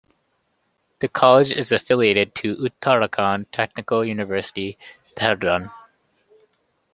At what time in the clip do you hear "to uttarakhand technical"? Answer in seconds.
2.37-4.03